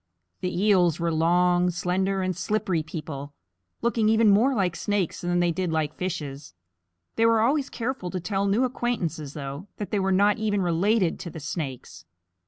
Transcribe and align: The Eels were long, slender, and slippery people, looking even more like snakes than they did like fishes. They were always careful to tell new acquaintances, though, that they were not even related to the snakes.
The 0.39 0.59
Eels 0.63 0.99
were 0.99 1.13
long, 1.13 1.69
slender, 1.69 2.23
and 2.23 2.35
slippery 2.35 2.81
people, 2.81 3.35
looking 3.83 4.09
even 4.09 4.31
more 4.31 4.55
like 4.55 4.75
snakes 4.75 5.21
than 5.21 5.39
they 5.41 5.51
did 5.51 5.71
like 5.71 5.93
fishes. 5.93 6.55
They 7.17 7.27
were 7.27 7.41
always 7.41 7.69
careful 7.69 8.09
to 8.09 8.19
tell 8.19 8.47
new 8.47 8.63
acquaintances, 8.63 9.33
though, 9.35 9.67
that 9.77 9.91
they 9.91 9.99
were 9.99 10.11
not 10.11 10.39
even 10.39 10.63
related 10.63 11.19
to 11.19 11.29
the 11.29 11.39
snakes. 11.39 12.05